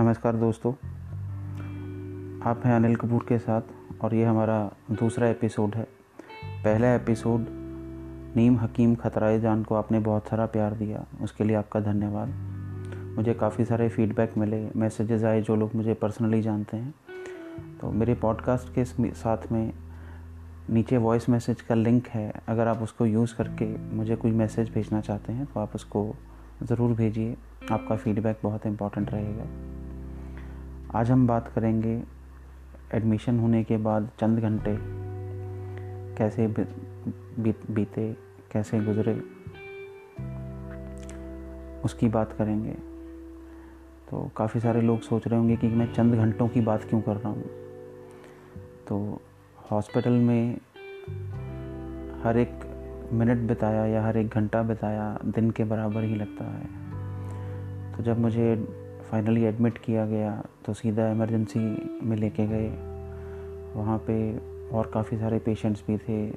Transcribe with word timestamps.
नमस्कार 0.00 0.36
दोस्तों। 0.36 0.72
आप 2.50 2.62
हैं 2.64 2.74
अनिल 2.76 2.96
कपूर 2.96 3.24
के 3.28 3.38
साथ 3.38 3.62
और 4.00 4.14
ये 4.14 4.24
हमारा 4.24 4.72
दूसरा 4.90 5.28
एपिसोड 5.28 5.74
है। 5.74 5.82
पहला 6.64 6.94
एपिसोड, 6.94 7.46
नीम 8.36 8.56
हकीम 8.58 8.94
खतराए 8.94 9.40
जान 9.40 9.62
को 9.62 9.74
आपने 9.74 9.98
बहुत 9.98 10.28
सारा 10.28 10.46
प्यार 10.46 10.74
दिया। 10.74 11.04
उसके 11.22 11.44
लिए 11.44 11.56
आपका 11.56 11.80
धन्यवाद। 11.80 12.28
मुझे 13.16 13.34
काफ़ी 13.34 13.64
सारे 13.64 13.88
फीडबैक 13.88 14.38
मिले 14.38 14.70
मैसेजेस 14.76 15.24
आए 15.24 15.42
जो 15.42 15.56
लोग 15.56 15.74
मुझे 15.74 15.94
पर्सनली 15.94 16.42
जानते 16.42 16.76
हैं। 16.76 16.94
तो 17.80 17.90
मेरे 17.90 18.14
पॉडकास्ट 18.14 18.74
के 18.74 18.84
साथ 18.84 19.52
में 19.52 19.72
नीचे 20.70 20.96
वॉइस 20.96 21.28
मैसेज 21.28 21.60
का 21.60 21.74
लिंक 21.74 22.08
है। 22.08 22.32
अगर 22.48 22.68
आप 22.68 22.82
उसको 22.82 23.06
यूज़ 23.06 23.34
करके 23.34 23.96
मुझे 23.96 24.16
कोई 24.16 24.30
मैसेज 24.30 24.72
भेजना 24.74 25.00
चाहते 25.00 25.32
हैं 25.32 25.46
तो 25.46 25.60
आप 25.60 25.74
उसको 25.74 26.14
ज़रूर 26.62 26.96
भेजिए। 26.96 27.36
आपका 27.72 27.96
फीडबैक 27.96 28.38
बहुत 28.42 28.66
इंपॉर्टेंट 28.66 29.10
रहेगा। 29.10 29.79
आज 30.94 31.10
हम 31.10 31.26
बात 31.26 31.48
करेंगे 31.48 32.02
एडमिशन 32.94 33.38
होने 33.38 33.64
के 33.64 33.76
बाद 33.76 34.08
चंद 34.20 34.38
घंटे 34.38 34.76
कैसे 36.16 36.46
बीते, 37.70 38.16
कैसे 38.52 38.80
गुजरे, 38.80 39.14
उसकी 41.84 42.08
बात 42.08 42.32
करेंगे। 42.32 42.72
तो 44.10 44.30
काफ़ी 44.36 44.60
सारे 44.60 44.80
लोग 44.80 45.00
सोच 45.00 45.28
रहे 45.28 45.38
होंगे 45.38 45.56
कि 45.56 45.68
मैं 45.68 45.92
चंद 45.92 46.14
घंटों 46.14 46.48
की 46.48 46.60
बात 46.60 46.84
क्यों 46.84 47.00
कर 47.00 47.16
रहा 47.16 47.28
हूँ। 47.28 47.44
तो 48.88 49.20
हॉस्पिटल 49.70 50.12
में 50.12 50.58
हर 52.22 52.38
एक 52.38 52.60
मिनट 53.12 53.48
बिताया 53.48 53.86
या 53.86 54.04
हर 54.04 54.16
एक 54.16 54.28
घंटा 54.28 54.62
बिताया 54.62 55.18
दिन 55.26 55.50
के 55.50 55.64
बराबर 55.64 56.02
ही 56.02 56.14
लगता 56.14 56.44
है। 56.44 56.66
तो 57.96 58.02
जब 58.02 58.18
मुझे 58.18 58.54
फाइनली 59.10 59.44
एडमिट 59.44 59.78
किया 59.78 60.06
गया 60.06 60.42
तो 60.64 60.74
सीधा 60.74 61.08
इमरजेंसी 61.08 61.60
में 62.02 62.16
लेके 62.16 62.46
गए। 62.46 62.68
वहाँ 63.74 63.98
पे 64.06 64.16
और 64.68 64.90
काफ़ी 64.94 65.18
सारे 65.18 65.38
पेशेंट्स 65.38 65.82
भी 65.88 65.98
थे। 65.98 66.30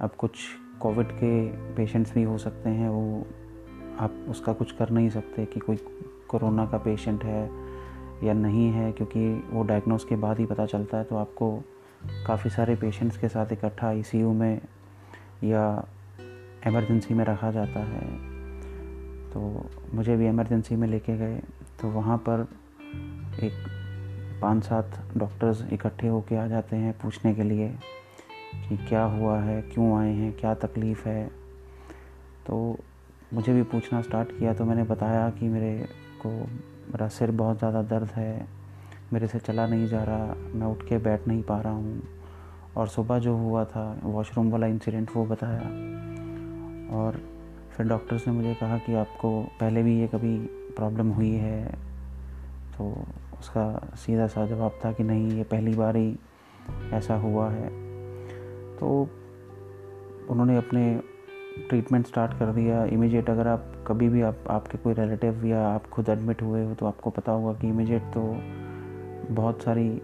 अब 0.00 0.10
कुछ 0.18 0.38
कोविड 0.80 1.12
के 1.12 1.48
पेशेंट्स 1.74 2.14
भी 2.14 2.22
हो 2.22 2.38
सकते 2.38 2.70
हैं, 2.70 2.88
वो 2.88 3.26
आप 3.98 4.26
उसका 4.28 4.52
कुछ 4.52 4.72
कर 4.72 4.90
नहीं 4.90 5.10
सकते 5.10 5.44
कि 5.44 5.60
कोई 5.60 5.76
कोरोना 6.28 6.66
का 6.66 6.78
पेशेंट 6.78 7.24
है 7.24 7.50
या 8.24 8.32
नहीं 8.32 8.70
है, 8.70 8.92
क्योंकि 8.92 9.44
वो 9.50 9.62
डायग्नोस 9.62 10.04
के 10.04 10.16
बाद 10.16 10.38
ही 10.38 10.46
पता 10.46 10.66
चलता 10.66 10.98
है 10.98 11.04
तो 11.04 11.16
आपको 11.16 11.62
काफ़ी 12.26 12.50
सारे 12.50 12.74
पेशेंट्स 12.76 13.18
के 13.18 13.28
साथ 13.28 13.52
इकट्ठा 13.52 13.88
आई 13.88 14.02
में 14.14 14.60
या 15.44 15.88
एमरजेंसी 16.66 17.14
में 17.14 17.24
रखा 17.24 17.50
जाता 17.50 17.80
है। 17.80 18.30
तो 19.30 19.70
मुझे 19.94 20.16
भी 20.16 20.26
एमरजेंसी 20.26 20.76
में 20.76 20.88
लेके 20.88 21.16
गए। 21.16 21.40
तो 21.80 21.88
वहाँ 21.88 22.16
पर 22.18 22.46
एक 23.42 23.52
पाँच 24.42 24.64
सात 24.64 24.98
डॉक्टर्स 25.16 25.62
इकट्ठे 25.72 26.08
होके 26.08 26.36
आ 26.36 26.46
जाते 26.46 26.76
हैं 26.76 26.92
पूछने 26.92 27.34
के 27.34 27.42
लिए 27.42 27.68
कि 28.68 28.76
क्या 28.78 29.02
हुआ 29.04 29.38
है, 29.40 29.60
क्यों 29.62 29.98
आए 29.98 30.12
हैं, 30.12 30.32
क्या 30.32 30.54
तकलीफ़ 30.56 31.08
है। 31.08 31.26
तो 32.46 32.78
मुझे 33.34 33.52
भी 33.54 33.62
पूछना 33.62 34.02
स्टार्ट 34.02 34.38
किया 34.38 34.54
तो 34.54 34.64
मैंने 34.64 34.82
बताया 34.82 35.28
कि 35.30 35.48
मेरे 35.48 35.88
को 36.22 36.30
मेरा 36.30 37.08
सिर 37.08 37.30
बहुत 37.30 37.58
ज़्यादा 37.58 37.82
दर्द 37.82 38.10
है, 38.10 38.46
मेरे 39.12 39.26
से 39.26 39.38
चला 39.38 39.66
नहीं 39.66 39.86
जा 39.88 40.02
रहा, 40.04 40.34
मैं 40.54 40.66
उठ 40.66 40.82
के 40.88 40.98
बैठ 40.98 41.28
नहीं 41.28 41.42
पा 41.42 41.60
रहा 41.60 41.72
हूँ। 41.72 42.02
और 42.76 42.88
सुबह 42.88 43.18
जो 43.18 43.36
हुआ 43.36 43.64
था 43.64 44.00
वॉशरूम 44.02 44.50
वाला 44.50 44.66
इंसिडेंट 44.66 45.10
वो 45.16 45.24
बताया। 45.26 45.68
और 46.98 47.20
फिर 47.70 47.86
डॉक्टर्स 47.86 48.26
ने 48.26 48.32
मुझे 48.32 48.54
कहा 48.54 48.78
कि 48.78 48.94
आपको 48.94 49.42
पहले 49.60 49.82
भी 49.82 50.00
ये 50.00 50.06
कभी 50.06 50.36
प्रॉब्लम 50.76 51.10
हुई 51.10 51.30
है 51.30 51.64
तो 52.72 52.92
उसका 53.38 53.94
सीधा 53.96 54.26
सा 54.26 54.46
जवाब 54.46 54.78
था 54.84 54.92
कि 54.92 55.04
नहीं, 55.04 55.30
ये 55.30 55.42
पहली 55.44 55.74
बार 55.74 55.96
ही 55.96 56.16
ऐसा 56.92 57.14
हुआ 57.16 57.48
है। 57.50 57.68
तो 58.78 59.08
उन्होंने 60.30 60.56
अपने 60.56 61.00
ट्रीटमेंट 61.68 62.06
स्टार्ट 62.06 62.38
कर 62.38 62.52
दिया। 62.52 62.84
इमीडिएट 62.86 63.30
अगर 63.30 63.48
आप 63.48 63.72
कभी 63.86 64.08
भी 64.08 64.22
आप, 64.22 64.44
आपके 64.50 64.78
कोई 64.78 64.94
रिलेटिव 64.94 65.44
या 65.46 65.66
आप 65.68 65.88
खुद 65.88 66.08
एडमिट 66.08 66.42
हुए 66.42 66.64
हो 66.64 66.74
तो 66.74 66.86
आपको 66.86 67.10
पता 67.10 67.32
होगा 67.32 67.52
कि 67.60 67.68
इमीडिएट 67.68 68.02
तो 68.14 68.22
बहुत 69.34 69.62
सारी 69.62 70.00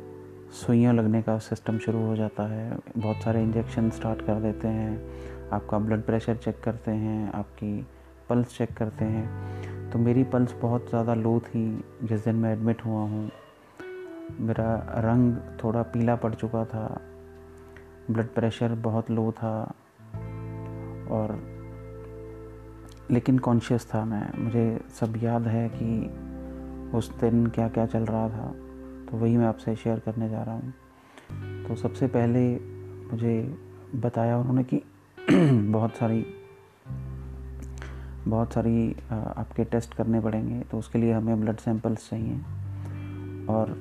सुइयाँ 0.56 0.94
लगने 0.94 1.22
का 1.22 1.36
सिस्टम 1.40 1.78
शुरू 1.78 2.04
हो 2.06 2.16
जाता 2.16 2.42
है। 2.48 2.78
बहुत 2.96 3.16
सारे 3.16 3.42
इंजेक्शन 3.42 3.90
स्टार्ट 3.90 4.20
कर 4.22 4.40
देते 4.40 4.68
हैं, 4.68 5.48
आपका 5.52 5.78
ब्लड 5.78 6.02
प्रेशर 6.02 6.36
चेक 6.36 6.60
करते 6.60 6.90
हैं, 6.90 7.32
आपकी 7.32 7.86
पल्स 8.28 8.58
चेक 8.58 8.74
करते 8.76 9.04
हैं। 9.04 9.56
तो 9.90 9.98
मेरी 9.98 10.24
पल्स 10.24 10.54
बहुत 10.62 10.88
ज़्यादा 10.88 11.14
लो 11.14 11.40
थी, 11.40 11.84
जिस 12.02 12.24
दिन 12.24 12.34
मैं 12.34 12.52
एडमिट 12.52 12.84
हुआ 12.84 13.00
हूँ। 13.00 13.30
मेरा 14.40 14.74
रंग 14.98 15.36
थोड़ा 15.64 15.82
पीला 15.82 16.16
पड़ 16.16 16.34
चुका 16.34 16.64
था। 16.64 17.00
ब्लड 18.10 18.26
प्रेशर 18.26 18.74
बहुत 18.74 19.10
लो 19.10 19.32
था। 19.32 19.74
और 21.10 21.56
लेकिन 23.10 23.38
कॉन्शियस 23.38 23.90
था 23.94 24.04
मैं। 24.04 24.44
मुझे 24.44 24.80
सब 25.00 25.14
याद 25.22 25.42
है 25.42 25.68
कि 25.74 26.10
उस 26.98 27.20
दिन 27.20 27.46
क्या 27.46 27.68
क्या 27.68 27.86
चल 27.86 28.04
रहा 28.04 28.28
था। 28.28 28.54
तो 29.10 29.16
वही 29.16 29.36
मैं 29.36 29.46
आपसे 29.46 29.76
शेयर 29.76 29.98
करने 29.98 30.28
जा 30.28 30.42
रहा 30.42 30.54
हूँ। 30.54 30.74
तो 31.68 31.76
सबसे 31.76 32.06
पहले 32.06 32.56
मुझे 33.12 33.58
बताया 33.94 34.38
उन्होंने 34.38 34.64
कि 34.64 34.82
बहुत 35.72 35.94
सारी 35.94 36.26
बहुत 38.26 38.52
सारी 38.52 38.96
आपके 39.12 39.64
टेस्ट 39.64 39.94
करने 39.94 40.20
पड़ेंगे 40.20 40.60
तो 40.60 40.78
उसके 40.78 40.98
लिए 40.98 41.12
हमें 41.12 41.40
ब्लड 41.40 41.56
सैंपल्स 41.56 42.08
चाहिए। 42.10 42.38
और 43.48 43.74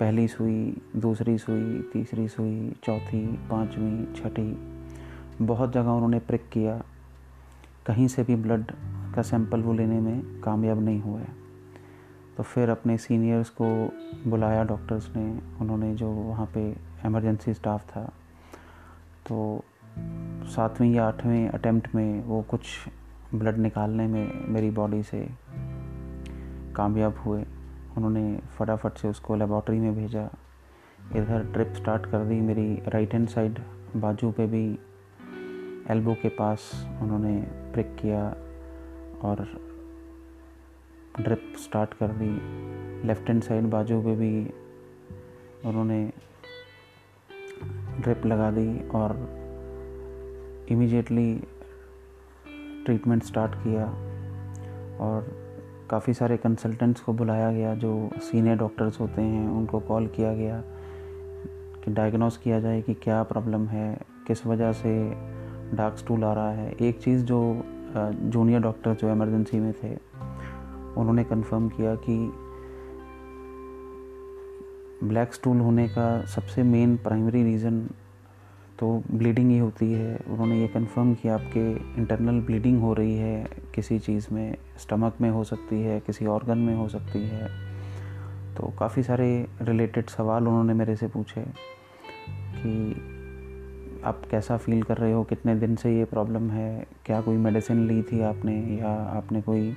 पहली 0.00 0.26
सुई, 0.28 0.82
दूसरी 0.96 1.36
सुई, 1.38 1.80
तीसरी 1.92 2.26
सुई, 2.28 2.72
चौथी, 2.84 3.26
पाँचवीं, 3.50 4.04
छठी, 4.14 4.50
बहुत 5.42 5.72
जगह 5.72 5.90
उन्होंने 5.90 6.18
प्रिक 6.18 6.48
किया। 6.52 6.82
कहीं 7.86 8.08
से 8.08 8.22
भी 8.22 8.36
ब्लड 8.36 8.72
का 9.14 9.22
सैंपल 9.22 9.60
वो 9.60 9.72
लेने 9.72 10.00
में 10.00 10.40
कामयाब 10.40 10.80
नहीं 10.80 11.00
हुए 11.00 11.22
तो 12.36 12.42
फिर 12.42 12.68
अपने 12.68 12.96
सीनियर्स 12.98 13.48
को 13.50 13.66
बुलाया, 14.26 14.64
डॉक्टर्स 14.64 15.10
ने, 15.16 15.30
उन्होंने 15.60 15.94
जो 15.94 16.10
वहाँ 16.10 16.46
पे 16.54 16.60
एमरजेंसी 17.04 17.54
स्टाफ 17.54 17.86
था 17.90 18.04
तो 19.26 19.64
सातवीं 20.46 20.92
या 20.94 21.06
आठवें 21.08 21.48
अटेम्प्ट 21.48 21.94
में 21.94 22.24
वो 22.24 22.42
कुछ 22.42 22.66
ब्लड 23.34 23.58
निकालने 23.58 24.06
में 24.06 24.48
मेरी 24.48 24.70
बॉडी 24.70 25.02
से 25.02 25.28
कामयाब 26.76 27.18
हुए। 27.18 27.42
उन्होंने 27.96 28.40
फटाफट 28.58 28.92
से 28.92 29.08
उसको 29.08 29.36
लेबॉर्ट्री 29.36 29.80
में 29.80 29.94
भेजा। 29.94 30.30
इधर 31.16 31.52
ट्रिप 31.52 31.72
स्टार्ट 31.76 32.06
कर 32.06 32.24
दी 32.24 32.40
मेरी 32.40 32.82
राइट 32.88 33.12
हैंड 33.12 33.28
साइड 33.28 33.58
बाजू 33.96 34.30
पे 34.30 34.46
भी। 34.46 34.78
एल्बो 35.90 36.14
के 36.14 36.28
पास 36.28 36.88
उन्होंने 37.02 37.40
प्रिक 37.72 37.96
किया 37.96 38.28
और 39.22 39.46
ड्रिप 41.20 41.54
स्टार्ट 41.56 41.94
कर 41.94 42.08
दी। 42.08 42.30
लेफ़्ट 43.06 43.28
हैंड 43.28 43.42
साइड 43.42 43.64
बाजू 43.64 44.00
पे 44.02 44.16
भी 44.16 44.50
उन्होंने 45.64 46.12
ड्रिप 48.00 48.26
लगा 48.26 48.50
दी 48.50 48.88
और 48.88 49.16
इमीडिएटली 50.68 51.44
ट्रीटमेंट 52.84 53.22
स्टार्ट 53.22 53.54
किया 53.54 53.84
और 55.00 55.26
काफ़ी 55.90 56.14
सारे 56.14 56.36
कंसल्टेंट्स 56.36 57.00
को 57.00 57.12
बुलाया 57.12 57.50
गया 57.52 57.74
जो 57.74 58.10
सीनियर 58.22 58.56
डॉक्टर्स 58.56 59.00
होते 59.00 59.22
हैं, 59.22 59.48
उनको 59.48 59.80
कॉल 59.80 60.06
किया 60.06 60.34
गया 60.34 60.62
कि 61.84 61.90
डायग्नोस 61.90 62.36
किया 62.36 62.60
जाए 62.60 62.80
कि 62.82 62.94
क्या 62.94 63.22
प्रॉब्लम 63.22 63.66
है, 63.66 63.98
किस 64.26 64.46
वजह 64.46 64.72
से 64.72 64.94
डार्क 65.74 65.96
स्टूल 65.98 66.24
आ 66.24 66.32
रहा 66.32 66.50
है। 66.50 66.70
एक 66.72 67.02
चीज़ 67.02 67.24
जो 67.24 67.40
जूनियर 67.96 68.60
डॉक्टर 68.60 68.94
जो 68.94 69.10
इमरजेंसी 69.10 69.60
में 69.60 69.72
थे, 69.72 69.94
उन्होंने 70.96 71.24
कंफर्म 71.24 71.68
किया 71.68 71.94
कि 72.08 72.16
ब्लैक 75.04 75.34
स्टूल 75.34 75.60
होने 75.60 75.88
का 75.88 76.24
सबसे 76.24 76.62
मेन 76.62 76.96
प्राइमरी 76.96 77.42
रीज़न 77.42 77.86
तो 78.78 79.02
ब्लीडिंग 79.10 79.50
ही 79.50 79.58
होती 79.58 79.92
है। 79.92 80.16
उन्होंने 80.16 80.60
ये 80.60 80.68
कंफर्म 80.68 81.14
किया, 81.14 81.34
आपके 81.34 81.72
इंटरनल 81.72 82.40
ब्लीडिंग 82.40 82.80
हो 82.80 82.94
रही 82.94 83.16
है, 83.16 83.46
किसी 83.74 83.98
चीज़ 83.98 84.26
में 84.32 84.56
स्टमक 84.78 85.14
में 85.20 85.30
हो 85.30 85.44
सकती 85.44 85.82
है, 85.82 86.00
किसी 86.00 86.26
ऑर्गन 86.26 86.58
में 86.58 86.74
हो 86.76 86.88
सकती 86.88 87.22
है। 87.22 87.48
तो 88.54 88.72
काफ़ी 88.78 89.02
सारे 89.02 89.46
रिलेटेड 89.62 90.06
सवाल 90.06 90.48
उन्होंने 90.48 90.74
मेरे 90.74 90.96
से 90.96 91.08
पूछे 91.08 91.44
कि 92.56 92.96
आप 94.04 94.22
कैसा 94.30 94.56
फील 94.56 94.82
कर 94.82 94.96
रहे 94.96 95.12
हो, 95.12 95.24
कितने 95.24 95.54
दिन 95.54 95.76
से 95.76 95.98
ये 95.98 96.04
प्रॉब्लम 96.04 96.50
है, 96.50 96.86
क्या 97.06 97.20
कोई 97.20 97.36
मेडिसिन 97.36 97.88
ली 97.88 98.02
थी 98.02 98.20
आपने, 98.20 98.78
या 98.80 98.88
आपने 98.88 99.42
कोई 99.42 99.76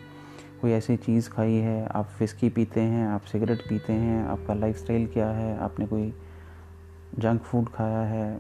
कोई 0.62 0.72
ऐसी 0.72 0.98
चीज़ 0.98 1.30
खाई 1.30 1.54
है, 1.54 1.86
आप 1.86 2.10
विस्की 2.20 2.50
पीते 2.50 2.82
हैं, 2.82 3.08
आप 3.08 3.22
सिगरेट 3.22 3.62
पीते 3.62 3.94
हैं, 3.94 4.26
आपका 4.26 4.54
लाइफस्टाइल 4.54 5.08
क्या 5.08 5.30
है, 5.30 5.58
आपने 5.58 5.88
कोई 5.88 6.14
जंक 7.20 7.42
फ़ूड 7.42 7.70
खाया 7.70 8.00
है 8.00 8.40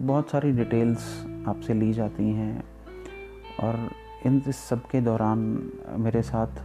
बहुत 0.00 0.30
सारी 0.30 0.52
डिटेल्स 0.52 1.26
आपसे 1.48 1.74
ली 1.74 1.92
जाती 1.92 2.24
हैं 2.24 2.64
और 3.60 3.90
इन 4.26 4.40
सब 4.40 4.86
के 4.86 5.00
दौरान 5.00 5.70
मेरे 5.96 6.22
साथ 6.22 6.62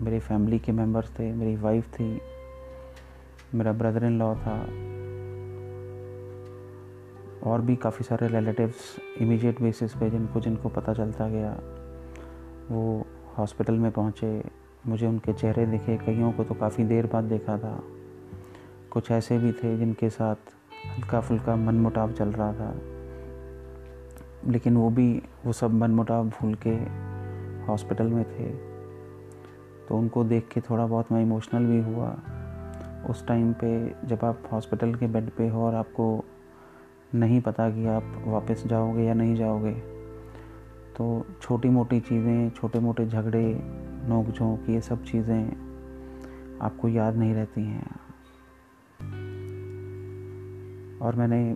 मेरी 0.00 0.18
फैमिली 0.20 0.58
के 0.58 0.72
मेंबर्स 0.72 1.10
थे, 1.18 1.32
मेरी 1.32 1.56
वाइफ 1.56 1.88
थी, 1.88 2.20
मेरा 3.54 3.72
ब्रदर 3.72 4.04
इन 4.04 4.18
लॉ 4.18 4.34
था, 4.34 4.56
और 7.50 7.60
भी 7.60 7.76
काफ़ी 7.76 8.04
सारे 8.04 8.28
रिलेटिव्स 8.28 8.96
इमीडिएट 9.20 9.62
बेसिस 9.62 9.94
पे 9.94 10.10
जिनको 10.10 10.40
जिनको 10.40 10.68
पता 10.68 10.94
चलता 10.94 11.28
गया, 11.28 11.52
वो 12.70 13.06
हॉस्पिटल 13.38 13.74
में 13.74 13.90
पहुँचे, 13.92 14.44
मुझे 14.86 15.06
उनके 15.06 15.32
चेहरे 15.32 15.66
दिखे, 15.66 15.96
कईयों 15.96 16.32
को 16.32 16.44
तो 16.44 16.54
काफ़ी 16.54 16.84
देर 16.84 17.06
बाद 17.06 17.24
देखा 17.24 17.58
था, 17.58 17.80
कुछ 18.90 19.10
ऐसे 19.10 19.38
भी 19.38 19.52
थे 19.52 19.78
जिनके 19.78 20.10
साथ 20.10 20.55
हल्का 20.94 21.20
फुल्का 21.20 21.56
मन 21.56 21.74
मुटाव 21.74 22.12
चल 22.12 22.28
रहा 22.28 22.52
था। 22.52 22.74
लेकिन 24.46 24.76
वो 24.76 24.90
भी, 24.90 25.22
वो 25.46 25.52
सब 25.52 25.74
मन 25.74 25.90
मुटाव 25.90 26.28
भूल 26.28 26.54
के 26.66 26.74
हॉस्पिटल 27.66 28.06
में 28.06 28.24
थे। 28.24 28.50
तो 29.88 29.98
उनको 29.98 30.24
देख 30.24 30.48
के 30.48 30.60
थोड़ा 30.60 30.86
बहुत 30.86 31.12
मैं 31.12 31.22
इमोशनल 31.22 31.66
भी 31.66 31.80
हुआ। 31.80 32.16
उस 33.10 33.26
टाइम 33.26 33.52
पे 33.52 33.94
जब 34.04 34.24
आप 34.24 34.48
हॉस्पिटल 34.52 34.94
के 34.94 35.06
बेड 35.06 35.30
पे 35.30 35.48
हो 35.48 35.64
और 35.64 35.74
आपको 35.74 36.24
नहीं 37.14 37.40
पता 37.40 37.70
कि 37.70 37.86
आप 37.86 38.22
वापस 38.26 38.62
जाओगे 38.66 39.02
या 39.02 39.14
नहीं 39.14 39.36
जाओगे 39.36 39.72
तो 40.96 41.26
छोटी 41.42 41.68
मोटी 41.68 42.00
चीज़ें 42.00 42.50
छोटे 42.50 42.78
मोटे 42.78 43.06
झगड़े 43.06 43.60
नोक 44.08 44.26
झोंक 44.26 44.70
ये 44.70 44.80
सब 44.80 45.04
चीज़ें 45.04 45.46
आपको 46.62 46.88
याद 46.88 47.16
नहीं 47.16 47.34
रहती 47.34 47.62
हैं। 47.62 48.05
और 51.02 51.16
मैंने 51.16 51.54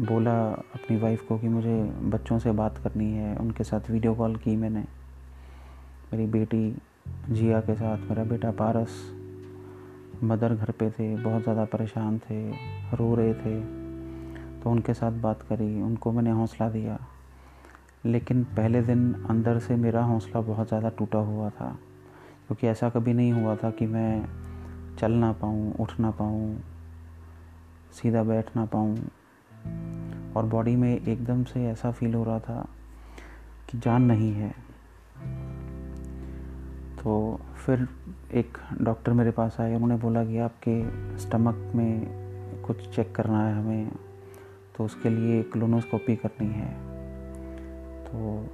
बोला 0.00 0.32
अपनी 0.74 0.96
वाइफ 0.96 1.22
को 1.28 1.38
कि 1.38 1.48
मुझे 1.48 1.82
बच्चों 2.10 2.38
से 2.38 2.52
बात 2.52 2.78
करनी 2.78 3.10
है, 3.12 3.34
उनके 3.36 3.64
साथ 3.64 3.90
वीडियो 3.90 4.14
कॉल 4.14 4.36
की 4.36 4.56
मैंने। 4.56 4.84
मेरी 6.12 6.26
बेटी 6.28 6.76
जिया 7.30 7.60
के 7.60 7.74
साथ, 7.74 7.98
मेरा 8.00 8.24
बेटा 8.24 8.50
पारस 8.50 9.00
मदर 10.24 10.54
घर 10.54 10.70
पे 10.70 10.90
थे, 10.90 11.14
बहुत 11.16 11.42
ज़्यादा 11.42 11.64
परेशान 11.64 12.18
थे, 12.20 12.50
रो 12.96 13.14
रहे 13.14 13.34
थे 13.34 13.60
तो 14.62 14.70
उनके 14.70 14.94
साथ 14.94 15.12
बात 15.12 15.42
करी, 15.42 15.80
उनको 15.82 16.12
मैंने 16.12 16.30
हौसला 16.30 16.68
दिया। 16.70 16.98
लेकिन 18.06 18.42
पहले 18.46 18.82
दिन 18.82 19.12
अंदर 19.30 19.58
से 19.58 19.76
मेरा 19.76 20.02
हौसला 20.04 20.40
बहुत 20.40 20.68
ज़्यादा 20.68 20.88
टूटा 20.88 21.18
हुआ 21.18 21.48
था, 21.50 21.70
क्योंकि 22.46 22.66
ऐसा 22.66 22.88
कभी 22.90 23.12
नहीं 23.14 23.32
हुआ 23.32 23.56
था 23.56 23.70
कि 23.70 23.86
मैं 23.86 24.24
चल 24.98 25.12
ना 25.12 25.32
पाऊँ, 25.32 25.72
उठ 25.74 25.98
ना 26.00 26.10
पाऊँ 26.10 26.56
सीधा 27.92 28.22
बैठ 28.22 28.56
ना 28.56 28.64
पाऊँ। 28.64 28.98
और 30.36 30.46
बॉडी 30.46 30.76
में 30.76 31.06
एकदम 31.06 31.44
से 31.44 31.66
ऐसा 31.66 31.90
फील 31.90 32.14
हो 32.14 32.24
रहा 32.24 32.38
था 32.38 32.68
कि 33.70 33.78
जान 33.78 34.02
नहीं 34.02 34.32
है। 34.32 34.50
तो 37.02 37.40
फिर 37.66 37.88
एक 38.34 38.58
डॉक्टर 38.82 39.12
मेरे 39.12 39.30
पास 39.30 39.56
आए, 39.60 39.74
उन्होंने 39.74 39.96
बोला 39.96 40.24
कि 40.24 40.38
आपके 40.38 40.84
स्टमक 41.18 41.72
में 41.74 42.22
कुछ 42.66 42.96
चेक 42.96 43.14
करना 43.14 43.48
है 43.48 43.54
हमें 43.54 43.92
तो 44.76 44.84
उसके 44.84 45.10
लिए 45.10 45.42
क्लोनोस्कोपी 45.42 46.16
करनी 46.16 46.46
है। 46.46 46.74
तो 48.04 48.46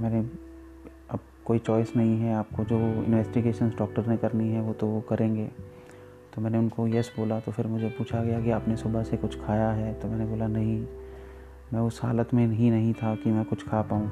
मैंने, 0.00 0.20
अब 1.10 1.20
कोई 1.44 1.58
चॉइस 1.58 1.96
नहीं 1.96 2.20
है, 2.20 2.34
आपको 2.34 2.64
जो 2.64 2.78
इन्वेस्टिगेशन 2.78 3.68
डॉक्टर 3.68 4.06
ने 4.06 4.16
करनी 4.16 4.48
है, 4.48 4.60
वो 4.60 4.72
तो 4.72 4.86
वो 4.86 5.00
करेंगे। 5.00 5.50
तो 6.34 6.40
मैंने 6.40 6.58
उनको 6.58 6.88
यस 6.88 7.12
बोला 7.18 7.40
तो 7.40 7.52
फिर 7.52 7.66
मुझे 7.66 7.88
पूछा 7.88 8.22
गया 8.24 8.40
कि 8.40 8.50
आपने 8.50 8.76
सुबह 8.76 9.02
से 9.02 9.16
कुछ 9.16 9.40
खाया 9.40 9.70
है? 9.70 9.94
तो 9.94 10.08
मैंने 10.08 10.26
बोला, 10.26 10.46
नहीं, 10.46 10.86
मैं 11.72 11.80
उस 11.80 12.00
हालत 12.02 12.34
में 12.34 12.46
ही 12.46 12.70
नहीं 12.70 12.94
था 12.94 13.14
कि 13.14 13.30
मैं 13.30 13.44
कुछ 13.44 13.68
खा 13.68 13.82
पाऊँ। 13.82 14.08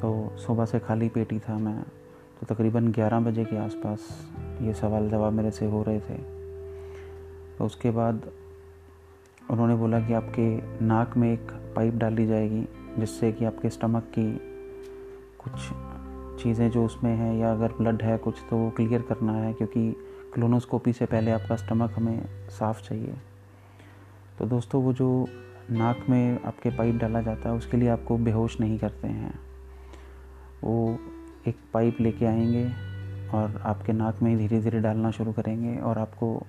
तो 0.00 0.36
सुबह 0.36 0.64
से 0.64 0.78
खाली 0.78 1.08
पेट 1.08 1.32
ही 1.32 1.38
था 1.38 1.58
मैं। 1.58 1.82
तो 2.40 2.54
तकरीबन 2.54 2.92
11 2.92 3.20
बजे 3.20 3.44
के 3.44 3.56
आसपास 3.56 4.00
ये 4.62 4.74
सवाल 4.74 5.10
जवाब 5.10 5.32
मेरे 5.32 5.50
से 5.50 5.66
हो 5.66 5.82
रहे 5.82 6.00
थे। 6.00 6.14
तो 7.58 7.64
उसके 7.64 7.90
बाद 7.90 8.30
उन्होंने 9.50 9.74
बोला 9.74 10.00
कि 10.00 10.12
आपके 10.12 10.60
नाक 10.84 11.16
में 11.16 11.32
एक 11.32 11.72
पाइप 11.76 11.94
डाली 11.94 12.26
जाएगी, 12.26 12.68
जिससे 12.98 13.32
कि 13.32 13.44
आपके 13.44 13.70
स्टमक 13.70 14.02
की 14.18 14.32
कुछ 15.38 15.52
चीज़ें 16.42 16.70
जो 16.70 16.84
उसमें 16.84 17.16
हैं 17.16 17.36
या 17.36 17.52
अगर 17.52 17.68
ब्लड 17.68 18.02
है 18.02 18.18
कुछ 18.18 18.34
तो 18.50 18.56
वो 18.56 18.70
क्लियर 18.70 19.02
करना 19.02 19.32
है, 19.32 19.52
क्योंकि 19.52 19.96
क्लोनोस्कोपी 20.36 20.92
से 20.92 21.06
पहले 21.06 21.30
आपका 21.30 21.56
स्टमक 21.56 21.92
हमें 21.96 22.48
साफ़ 22.50 22.82
चाहिए। 22.82 23.14
तो 24.38 24.46
दोस्तों, 24.46 24.82
वो 24.82 24.92
जो 24.92 25.26
नाक 25.70 26.06
में 26.08 26.42
आपके 26.42 26.70
पाइप 26.70 26.94
डाला 26.94 27.20
जाता 27.20 27.48
है, 27.48 27.54
उसके 27.54 27.76
लिए 27.76 27.88
आपको 27.88 28.18
बेहोश 28.18 28.60
नहीं 28.60 28.78
करते 28.78 29.08
हैं। 29.08 29.38
वो 30.64 30.98
एक 31.48 31.56
पाइप 31.74 31.96
लेके 32.00 32.26
आएँगे 32.26 32.68
और 33.34 33.62
आपके 33.64 33.92
नाक 33.92 34.22
में 34.22 34.38
धीरे 34.38 34.60
धीरे 34.60 34.80
डालना 34.80 35.10
शुरू 35.10 35.32
करेंगे 35.32 35.78
और 35.78 35.98
आपको 35.98 36.42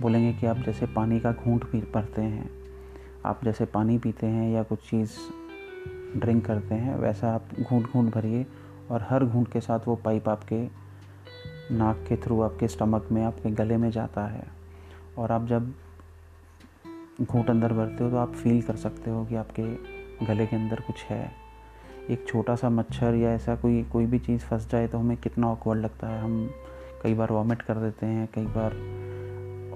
बोलेंगे 0.00 0.32
कि 0.32 0.46
आप 0.46 0.58
जैसे 0.58 0.86
पानी 0.86 1.20
का 1.20 1.32
घूंट 1.32 1.64
पी 1.64 1.80
भरते 1.80 2.22
हैं। 2.22 2.50
आप 3.26 3.40
जैसे 3.44 3.64
पानी 3.64 3.98
पीते 3.98 4.26
हैं 4.26 4.52
या 4.52 4.62
कुछ 4.62 4.90
चीज़ 4.90 5.10
ड्रिंक 6.16 6.46
करते 6.46 6.74
हैं, 6.74 6.96
वैसा 6.96 7.32
आप 7.32 7.44
घूंट 7.60 7.90
घूंट 7.90 8.14
भरिए 8.14 8.46
और 8.90 9.06
हर 9.10 9.24
घूंट 9.24 9.52
के 9.52 9.60
साथ 9.60 9.80
वो 9.86 9.96
पाइप 9.96 10.28
आपके 10.28 10.85
नाक 11.70 12.04
के 12.08 12.16
थ्रू 12.16 12.40
आपके 12.40 12.68
स्टमक 12.68 13.08
में, 13.12 13.24
आपके 13.24 13.50
गले 13.50 13.76
में 13.76 13.90
जाता 13.90 14.26
है। 14.26 14.44
और 15.18 15.32
आप 15.32 15.46
जब 15.46 15.74
घूट 17.22 17.50
अंदर 17.50 17.72
भरते 17.72 18.04
हो 18.04 18.10
तो 18.10 18.16
आप 18.16 18.32
फील 18.32 18.62
कर 18.62 18.76
सकते 18.76 19.10
हो 19.10 19.24
कि 19.24 19.34
आपके 19.34 19.62
गले 20.26 20.46
के 20.46 20.56
अंदर 20.56 20.80
कुछ 20.80 21.04
है। 21.04 21.32
एक 22.10 22.28
छोटा 22.28 22.56
सा 22.56 22.70
मच्छर 22.70 23.14
या 23.14 23.30
ऐसा 23.30 23.56
कोई 23.56 23.82
कोई 23.82 24.06
भी 24.06 24.18
चीज़ 24.18 24.42
फंस 24.42 24.70
जाए 24.70 24.88
तो 24.88 24.98
हमें 24.98 25.16
कितना 25.16 25.48
ऑकवर्ड 25.48 25.80
लगता 25.80 26.08
है। 26.08 26.20
हम 26.20 26.50
कई 27.02 27.14
बार 27.14 27.32
वॉमिट 27.32 27.62
कर 27.62 27.74
देते 27.74 28.06
हैं, 28.06 28.28
कई 28.34 28.46
बार 28.46 28.72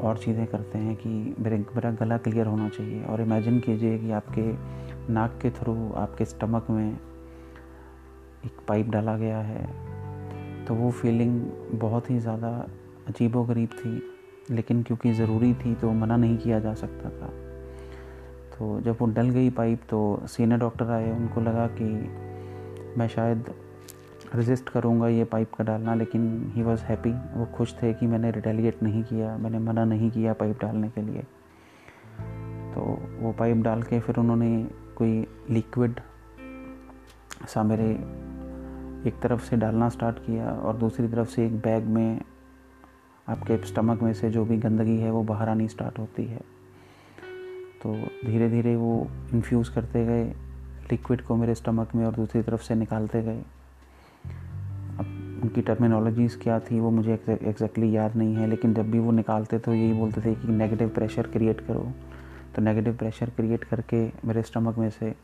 और 0.01 0.19
चीज़ें 0.19 0.47
करते 0.47 0.79
हैं 0.79 0.97
कि 0.97 1.37
मेरे, 1.39 1.59
मेरा 1.59 1.91
गला 1.91 2.19
क्लियर 2.19 2.47
होना 2.47 2.69
चाहिए। 2.69 3.05
और 3.05 3.21
इमेजिन 3.21 3.61
कीजिए 3.61 3.99
कि 3.99 4.11
आपके 4.11 4.53
नाक 5.13 5.39
के 5.43 5.51
थ्रू, 5.51 5.93
आपके 5.93 6.25
स्टमक 6.25 6.67
में 6.71 6.93
एक 8.45 8.57
पाइप 8.69 8.89
डाला 8.89 9.17
गया 9.17 9.39
है। 9.39 9.90
तो 10.71 10.75
वो 10.75 10.91
फीलिंग 10.91 11.41
बहुत 11.75 12.11
ही 12.11 12.19
ज़्यादा 12.19 12.49
अजीब 13.09 13.37
गरीब 13.47 13.69
थी, 13.69 14.03
लेकिन 14.51 14.83
क्योंकि 14.83 15.13
ज़रूरी 15.13 15.53
थी 15.55 15.75
तो 15.75 15.91
मना 15.93 16.17
नहीं 16.17 16.37
किया 16.39 16.59
जा 16.61 16.75
सकता 16.75 17.11
था। 17.11 17.27
तो 18.53 18.81
जब 18.81 18.97
वो 19.01 19.07
डल 19.07 19.31
गई 19.31 19.51
पाइप 19.51 19.81
तो 19.91 20.23
सीनियर 20.27 20.61
डॉक्टर 20.61 20.91
आए, 20.91 21.11
उनको 21.11 21.41
लगा 21.41 21.67
कि 21.67 21.85
मैं 22.99 23.09
शायद 23.09 23.51
रजिस्ट 24.35 24.69
करूँगा 24.69 25.09
ये 25.09 25.25
पाइप 25.25 25.55
का 25.55 25.65
डालना, 25.65 25.95
लेकिन 25.95 26.53
ही 26.55 26.63
वॉज़ 26.63 26.83
हैप्पी 26.83 27.13
वो 27.39 27.47
खुश 27.47 27.75
थे 27.83 27.93
कि 27.95 28.07
मैंने 28.07 28.31
रिटेलिएट 28.31 28.83
नहीं 28.83 29.03
किया, 29.03 29.37
मैंने 29.37 29.59
मना 29.59 29.85
नहीं 29.85 30.11
किया 30.11 30.33
पाइप 30.33 30.61
डालने 30.63 30.89
के 30.89 31.03
लिए। 31.03 31.23
तो 32.75 32.99
वो 33.21 33.33
पाइप 33.33 33.57
डाल 33.57 33.83
के 33.83 34.01
फिर 34.01 34.19
उन्होंने 34.19 34.67
कोई 34.97 35.27
लिक्विड 35.51 36.01
सा 37.49 37.63
मेरे 37.63 37.93
एक 39.07 39.21
तरफ़ 39.23 39.41
से 39.41 39.57
डालना 39.57 39.89
स्टार्ट 39.89 40.19
किया 40.19 40.51
और 40.51 40.77
दूसरी 40.77 41.09
तरफ़ 41.09 41.29
से 41.29 41.47
एक 41.47 41.57
बैग 41.57 41.85
में, 41.85 42.21
आपके 43.29 43.57
स्टमक 43.67 44.03
में 44.03 44.13
से 44.15 44.31
जो 44.31 44.45
भी 44.45 44.57
गंदगी 44.57 44.97
है, 44.97 45.11
वो 45.11 45.23
बाहर 45.23 45.49
आनी 45.49 45.69
स्टार्ट 45.69 45.99
होती 45.99 46.25
है। 46.25 46.41
तो 47.83 47.95
धीरे 48.27 48.49
धीरे 48.51 48.77
वो 48.77 49.07
इन्फ्यूज़ 49.35 49.71
करते 49.75 50.05
गए 50.07 50.25
लिक्विड 50.91 51.23
को 51.23 51.37
मेरे 51.37 51.55
स्टमक 51.55 51.95
में 51.95 52.05
और 52.07 52.13
दूसरी 52.13 52.43
तरफ़ 52.43 52.63
से 52.63 52.75
निकालते 52.75 53.23
गए। 53.23 53.41
अब 54.99 55.41
उनकी 55.43 55.63
टर्मिनोलॉजीज़ 55.63 56.39
क्या 56.39 56.61
थी, 56.61 56.81
वो 56.81 56.91
मुझे 56.91 57.15
एग्जैक्टली 57.29 57.97
याद 57.97 58.17
नहीं 58.17 58.35
है, 58.35 58.47
लेकिन 58.47 58.75
जब 58.75 58.91
भी 58.91 58.99
वो 58.99 59.13
निकालते 59.13 59.59
तो 59.59 59.75
यही 59.75 59.93
बोलते 59.93 60.21
थे 60.21 60.35
कि 60.35 60.49
नेगेटिव 60.49 60.89
प्रेशर 60.89 61.27
क्रिएट 61.27 61.61
करो। 61.61 61.89
तो 62.57 62.63
नेगेटिव 62.63 62.97
प्रेशर 62.97 63.31
क्रिएट 63.31 63.65
करके 63.65 64.05
मेरे 64.25 64.43
स्टमक 64.43 64.79
में 64.79 64.91
से 64.91 65.15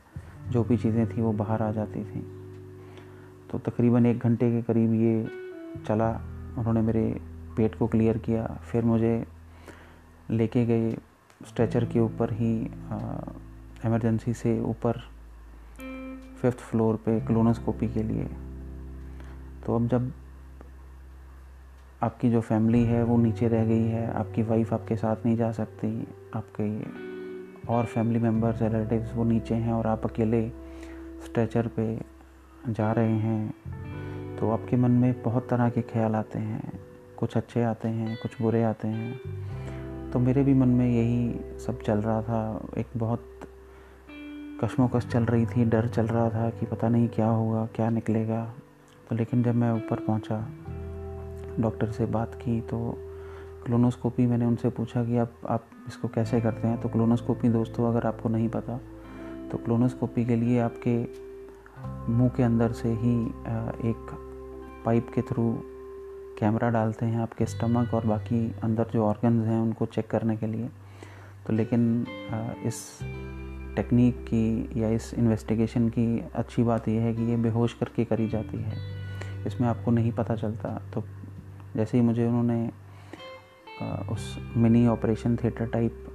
जो 0.50 0.64
भी 0.64 0.76
चीज़ें 0.76 1.06
थी, 1.06 1.21
वो 1.21 1.33
बाहर 1.33 1.62
आ 1.62 1.71
जाती 1.73 2.04
थी। 2.04 2.46
तो 3.50 3.59
तकरीबन 3.61 4.07
एक 4.07 4.19
घंटे 4.19 4.50
के 4.50 4.62
करीब 4.62 4.95
ये 4.95 5.26
चला। 5.87 6.11
उन्होंने 6.59 6.81
मेरे 6.81 7.05
पेट 7.57 7.75
को 7.75 7.87
क्लियर 7.87 8.19
किया। 8.19 8.47
फिर 8.73 8.85
मुझे 8.85 9.25
लेके 10.31 10.65
गए 10.67 10.93
स्ट्रेचर 11.47 11.85
के 11.85 12.00
ऊपर 12.00 12.33
ही 12.33 12.55
इमरजेंसी 13.85 14.35
से 14.35 14.59
ऊपर 14.61 15.00
फिफ्थ 16.41 16.59
फ्लोर 16.61 16.97
पे 16.97 17.21
क्लोनोस्कोपी 17.21 17.88
के 17.88 18.03
लिए। 18.03 18.25
तो 19.67 19.75
अब 19.76 19.87
जब 19.88 20.12
आपकी 22.03 22.31
जो 22.31 22.41
फैमिली 22.41 22.83
है, 22.85 23.03
वो 23.03 23.17
नीचे 23.17 23.49
रह 23.49 23.65
गई 23.65 23.85
है, 23.85 24.11
आपकी 24.12 24.43
वाइफ 24.43 24.73
आपके 24.75 24.97
साथ 24.97 25.25
नहीं 25.26 25.37
जा 25.37 25.50
सकती, 25.53 26.07
आपके 26.35 26.69
और 27.73 27.85
फैमिली 27.85 28.19
मेंबर्स 28.19 28.62
रिलेटिव्स 28.62 29.15
वो 29.15 29.25
नीचे 29.25 29.55
हैं 29.55 29.73
और 29.73 29.87
आप 29.87 30.05
अकेले 30.05 30.49
स्ट्रेचर 31.25 31.67
पे 31.67 32.15
जा 32.68 32.92
रहे 32.92 33.16
हैं 33.18 34.37
तो 34.37 34.50
आपके 34.50 34.76
मन 34.76 34.90
में 34.90 35.23
बहुत 35.23 35.49
तरह 35.49 35.68
के 35.70 35.82
ख्याल 35.82 36.14
आते 36.14 36.38
हैं। 36.38 36.73
कुछ 37.18 37.37
अच्छे 37.37 37.62
आते 37.62 37.88
हैं, 37.88 38.16
कुछ 38.23 38.40
बुरे 38.42 38.62
आते 38.62 38.88
हैं। 38.88 40.11
तो 40.11 40.18
मेरे 40.18 40.42
भी 40.44 40.54
मन 40.54 40.68
में 40.68 40.88
यही 40.88 41.58
सब 41.58 41.80
चल 41.82 41.99
रहा 41.99 42.23
था। 42.23 42.66
एक 42.78 42.87
बहुत 42.96 43.25
कश्मोकश 44.62 45.06
चल 45.06 45.25
रही 45.25 45.46
थी, 45.46 45.64
डर 45.64 45.88
चल 45.88 46.06
रहा 46.06 46.28
था 46.30 46.50
कि 46.50 46.66
पता 46.66 46.88
नहीं 46.88 47.08
क्या 47.08 47.28
होगा, 47.28 47.66
क्या 47.66 47.90
निकलेगा। 47.90 48.44
तो 49.11 49.16
लेकिन 49.16 49.42
जब 49.42 49.54
मैं 49.54 49.73
ऊपर 49.73 50.00
पहुँचा, 50.00 50.49
डॉक्टर 51.61 51.90
से 51.90 52.06
बात 52.06 52.35
की 52.35 52.61
तो 52.61 52.99
क्लोनोस्कोपी 53.64 54.26
मैंने 54.26 54.46
उनसे 54.46 54.68
पूछा 54.70 55.04
कि 55.04 55.16
आप 55.16 55.32
आप 55.49 55.64
इसको 55.88 56.08
कैसे 56.08 56.40
करते 56.40 56.68
हैं? 56.68 56.80
तो 56.80 56.88
क्लोनोस्कोपी 56.88 57.49
दोस्तों, 57.49 57.88
अगर 57.88 58.06
आपको 58.06 58.28
नहीं 58.28 58.49
पता 58.49 58.80
तो 59.52 59.58
क्लोनोस्कोपी 59.58 60.25
के 60.25 60.37
लिए 60.37 60.58
आपके 60.61 61.25
मुँह 62.09 62.28
के 62.28 62.43
अंदर 62.43 62.73
से 62.73 62.88
ही 62.93 63.14
एक 63.90 64.11
पाइप 64.85 65.11
के 65.14 65.23
थ्रू 65.23 65.52
कैमरा 66.38 66.69
डालते 66.71 67.07
हैं 67.07 67.21
आपके 67.21 67.47
स्टमक 67.47 67.95
और 67.95 68.07
बाकी 68.07 68.40
अंदर 68.64 68.87
जो 68.93 69.05
ऑर्गन्स 69.05 69.47
हैं 69.47 69.61
उनको 69.61 69.87
चेक 69.87 70.07
करने 70.07 70.37
के 70.37 70.47
लिए। 70.47 70.69
तो 71.47 71.52
लेकिन 71.52 72.07
इस 72.66 72.99
टेक्निक 73.76 74.25
की 74.25 74.81
या 74.83 74.88
इस 74.88 75.12
इन्वेस्टिगेशन 75.14 75.88
की 75.88 76.07
अच्छी 76.35 76.62
बात 76.62 76.88
यह 76.88 77.02
है 77.02 77.14
कि 77.14 77.23
ये 77.23 77.37
बेहोश 77.37 77.75
करके 77.75 78.05
करी 78.05 78.28
जाती 78.28 78.62
है। 78.62 78.75
इसमें 79.47 79.69
आपको 79.69 79.90
नहीं 79.90 80.12
पता 80.12 80.37
चलता। 80.37 80.69
तो 80.95 81.05
जैसे 81.76 81.99
ही 81.99 82.05
मुझे 82.05 82.26
उन्होंने 82.26 82.71
उस 84.12 84.37
मिनी 84.57 84.87
ऑपरेशन 84.87 85.37
थिएटर 85.37 85.66
टाइप 85.66 86.07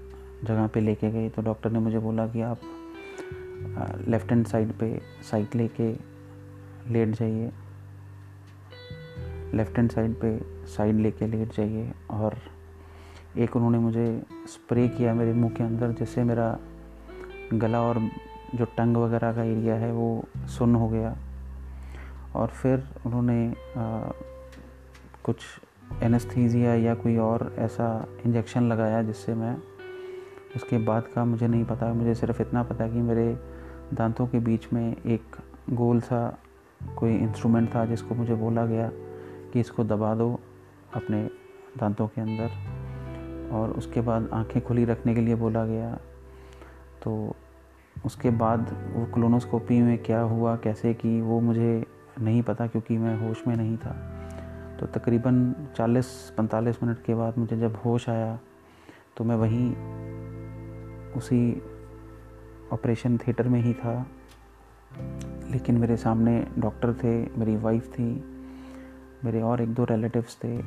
जगह 0.44 0.68
पे 0.68 0.80
लेके 0.80 1.12
गए 1.12 1.30
तो 1.30 1.42
डॉक्टर 1.42 1.72
ने 1.72 1.80
मुझे 1.80 2.00
बोला 2.00 2.28
कि 2.28 2.42
आप 2.42 2.62
लेफ़्ट 4.08 4.32
हैंड 4.32 4.46
साइड 4.48 4.72
पे 4.74 5.02
साइड 5.32 5.56
लेके 5.56 5.92
लेट 6.92 7.10
जाइए। 7.10 7.52
लेफ़्ट 9.54 9.78
हैंड 9.78 9.92
साइड 9.92 10.16
पे 10.16 10.40
साइड 10.68 10.96
लेके 10.96 11.28
लेट 11.28 11.54
जाइए 11.54 11.92
और 12.12 12.36
एक 13.38 13.56
उन्होंने 13.56 13.78
मुझे 13.78 14.24
स्प्रे 14.48 14.88
किया 14.88 15.14
मेरे 15.14 15.34
मुँह 15.34 15.54
के 15.54 15.64
अंदर 15.64 15.92
जिससे 15.92 16.24
मेरा 16.24 16.58
गला 17.54 17.82
और 17.82 18.00
जो 18.56 18.66
टंग 18.66 18.98
वगैरह 18.98 19.34
का 19.34 19.44
एरिया 19.44 19.76
है 19.76 19.92
वो 19.92 20.24
सुन्न 20.48 20.76
हो 20.76 20.90
गया। 20.90 21.16
और 22.36 22.48
फिर 22.48 22.84
उन्होंने 23.06 23.54
आ, 23.78 24.12
कुछ 25.24 25.38
एनेस्थीजिया 26.04 26.74
या 26.76 26.96
कोई 26.96 27.18
और 27.18 27.56
ऐसा 27.60 28.08
इंजेक्शन 28.26 28.64
लगाया 28.64 29.02
जिससे 29.04 29.34
मैं 29.34 29.56
उसके 30.56 30.78
बाद 30.78 31.08
का 31.16 31.26
मुझे 31.26 31.48
नहीं 31.48 31.66
पता। 31.66 31.94
मुझे 31.94 32.16
सिर्फ़ 32.16 32.42
इतना 32.42 32.64
पता 32.64 32.88
कि 32.88 33.02
मेरे 33.02 33.28
दांतों 33.94 34.28
के 34.28 34.40
बीच 34.40 34.74
में 34.74 34.96
एक 35.06 35.22
गोल 35.70 36.02
सा 36.02 36.38
कोई 36.98 37.16
इंस्ट्रूमेंट 37.16 37.76
था 37.76 37.86
जिसको 37.86 38.16
मुझे 38.16 38.36
बोला 38.36 38.66
गया 38.66 38.90
कि 39.54 39.60
इसको 39.60 39.84
दबा 39.84 40.16
दो 40.16 40.40
अपने 40.94 41.30
दांतों 41.78 42.08
के 42.08 42.22
अंदर। 42.22 42.82
और 43.52 43.72
उसके 43.72 44.02
बाद 44.02 44.30
आँखें 44.34 44.66
खुली 44.66 44.86
रखने 44.86 45.16
के 45.16 45.22
लिए 45.22 45.36
बोला 45.36 45.66
गया। 45.66 45.96
तो 47.04 47.36
उसके 48.06 48.30
बाद 48.30 48.92
वो 48.96 49.06
क्लोनोस्कोपी 49.14 49.82
में 49.82 49.98
क्या 49.98 50.22
हुआ, 50.22 50.56
कैसे 50.56 50.94
की, 50.94 51.22
वो 51.22 51.40
मुझे 51.40 51.86
नहीं 52.20 52.44
पता 52.44 52.68
क्योंकि 52.68 52.98
मैं 52.98 53.28
होश 53.28 53.48
में 53.48 53.56
नहीं 53.56 53.78
था। 53.78 54.18
तो 54.80 54.88
तकरीबन 54.88 55.56
40-45 55.76 56.84
मिनट 56.84 57.04
के 57.04 57.16
बाद 57.16 57.38
मुझे 57.38 57.58
जब 57.58 57.80
होश 57.86 58.10
आया 58.10 58.40
तो 59.18 59.24
मैं 59.24 59.36
वहीं 59.36 59.76
उसी 61.14 61.62
ऑपरेशन 62.72 63.18
थिएटर 63.18 63.48
में 63.48 63.62
ही 63.62 63.74
था। 63.74 64.08
लेकिन 65.52 65.78
मेरे 65.78 65.98
सामने 65.98 66.48
डॉक्टर 66.60 66.94
थे, 66.94 67.40
मेरी 67.40 67.56
वाइफ 67.56 67.94
थी, 67.94 68.24
मेरे 69.26 69.42
और 69.42 69.62
एक 69.62 69.74
दो 69.74 69.84
रिलेटिव्स 69.84 70.36
थे। 70.36 70.58